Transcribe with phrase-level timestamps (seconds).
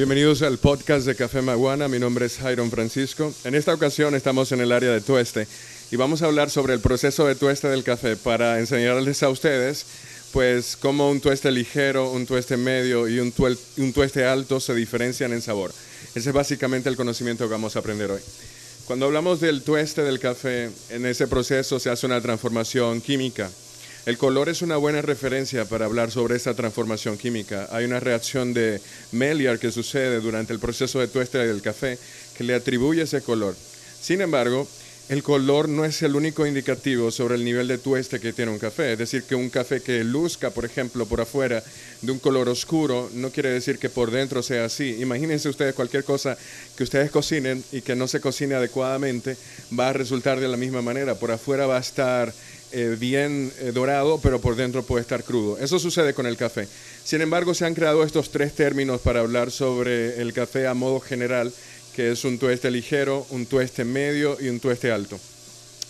[0.00, 1.86] Bienvenidos al podcast de Café Maguana.
[1.86, 3.34] Mi nombre es Jairon Francisco.
[3.44, 5.46] En esta ocasión estamos en el área de tueste
[5.90, 9.84] y vamos a hablar sobre el proceso de tueste del café para enseñarles a ustedes
[10.32, 13.30] pues cómo un tueste ligero, un tueste medio y un,
[13.76, 15.70] un tueste alto se diferencian en sabor.
[16.14, 18.22] Ese es básicamente el conocimiento que vamos a aprender hoy.
[18.86, 23.50] Cuando hablamos del tueste del café, en ese proceso se hace una transformación química
[24.06, 27.68] el color es una buena referencia para hablar sobre esta transformación química.
[27.70, 28.80] Hay una reacción de
[29.12, 31.98] Maillard que sucede durante el proceso de tueste del café
[32.36, 33.54] que le atribuye ese color.
[34.00, 34.66] Sin embargo,
[35.10, 38.60] el color no es el único indicativo sobre el nivel de tueste que tiene un
[38.60, 38.92] café.
[38.92, 41.62] Es decir, que un café que luzca, por ejemplo, por afuera
[42.00, 44.98] de un color oscuro, no quiere decir que por dentro sea así.
[45.00, 46.38] Imagínense ustedes cualquier cosa
[46.76, 49.36] que ustedes cocinen y que no se cocine adecuadamente,
[49.76, 51.16] va a resultar de la misma manera.
[51.16, 52.32] Por afuera va a estar
[52.72, 55.58] eh, bien eh, dorado, pero por dentro puede estar crudo.
[55.58, 56.68] Eso sucede con el café.
[57.04, 61.00] Sin embargo, se han creado estos tres términos para hablar sobre el café a modo
[61.00, 61.52] general,
[61.94, 65.18] que es un tueste ligero, un tueste medio y un tueste alto.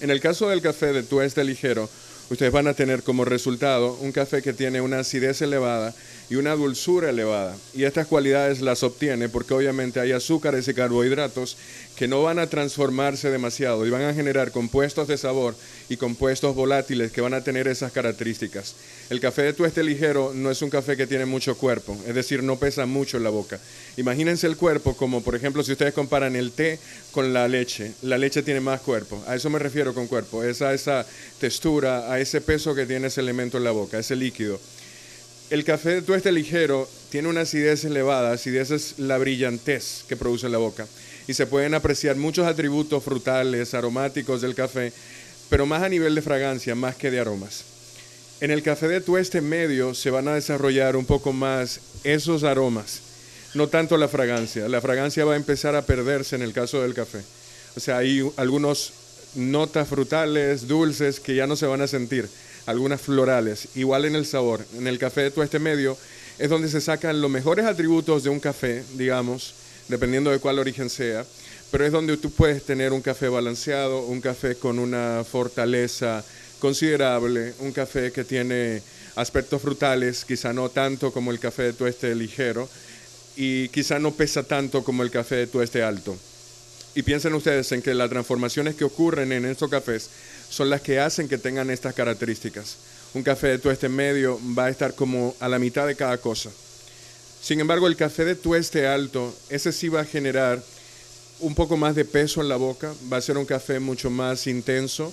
[0.00, 1.88] En el caso del café de tueste ligero,
[2.30, 5.94] ustedes van a tener como resultado un café que tiene una acidez elevada
[6.30, 7.56] y una dulzura elevada.
[7.74, 11.56] Y estas cualidades las obtiene porque obviamente hay azúcares y carbohidratos
[11.96, 15.54] que no van a transformarse demasiado y van a generar compuestos de sabor
[15.88, 18.74] y compuestos volátiles que van a tener esas características.
[19.10, 22.42] El café de tueste ligero no es un café que tiene mucho cuerpo, es decir,
[22.42, 23.60] no pesa mucho en la boca.
[23.96, 26.78] Imagínense el cuerpo como, por ejemplo, si ustedes comparan el té
[27.12, 30.62] con la leche, la leche tiene más cuerpo, a eso me refiero con cuerpo, es
[30.62, 31.06] a esa
[31.38, 34.60] textura, a ese peso que tiene ese elemento en la boca, ese líquido.
[35.50, 40.46] El café de tueste ligero tiene una acidez elevada, acidez es la brillantez que produce
[40.46, 40.86] en la boca
[41.26, 44.92] y se pueden apreciar muchos atributos frutales, aromáticos del café,
[45.50, 47.64] pero más a nivel de fragancia, más que de aromas.
[48.40, 53.00] En el café de tueste medio se van a desarrollar un poco más esos aromas,
[53.54, 54.68] no tanto la fragancia.
[54.68, 57.20] La fragancia va a empezar a perderse en el caso del café.
[57.76, 58.92] O sea, hay algunos
[59.34, 62.28] notas frutales, dulces, que ya no se van a sentir,
[62.66, 64.64] algunas florales, igual en el sabor.
[64.76, 65.96] En el café de tueste medio
[66.38, 69.54] es donde se sacan los mejores atributos de un café, digamos,
[69.88, 71.24] dependiendo de cuál origen sea,
[71.70, 76.24] pero es donde tú puedes tener un café balanceado, un café con una fortaleza
[76.58, 78.82] considerable, un café que tiene
[79.16, 82.68] aspectos frutales, quizá no tanto como el café de tueste ligero,
[83.36, 86.16] y quizá no pesa tanto como el café de tueste alto.
[86.94, 90.08] Y piensen ustedes en que las transformaciones que ocurren en estos cafés
[90.48, 92.76] son las que hacen que tengan estas características.
[93.14, 96.50] Un café de tueste medio va a estar como a la mitad de cada cosa.
[97.42, 100.62] Sin embargo, el café de tueste alto, ese sí va a generar
[101.40, 104.46] un poco más de peso en la boca, va a ser un café mucho más
[104.46, 105.12] intenso,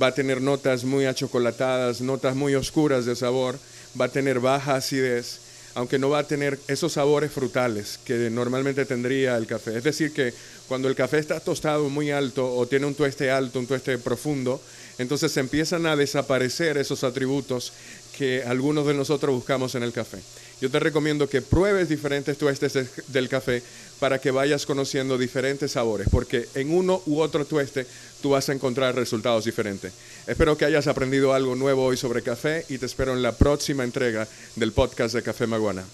[0.00, 3.58] va a tener notas muy achocolatadas, notas muy oscuras de sabor,
[3.98, 5.38] va a tener baja acidez,
[5.74, 9.78] aunque no va a tener esos sabores frutales que normalmente tendría el café.
[9.78, 10.32] Es decir, que
[10.68, 14.60] cuando el café está tostado muy alto o tiene un tueste alto, un tueste profundo,
[14.98, 17.72] entonces empiezan a desaparecer esos atributos
[18.20, 20.18] que algunos de nosotros buscamos en el café.
[20.60, 22.74] Yo te recomiendo que pruebes diferentes tuestes
[23.08, 23.62] del café
[23.98, 27.86] para que vayas conociendo diferentes sabores, porque en uno u otro tueste
[28.20, 29.94] tú vas a encontrar resultados diferentes.
[30.26, 33.84] Espero que hayas aprendido algo nuevo hoy sobre café y te espero en la próxima
[33.84, 35.86] entrega del podcast de Café Maguana.